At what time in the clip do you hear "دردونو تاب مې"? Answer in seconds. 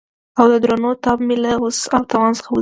0.63-1.35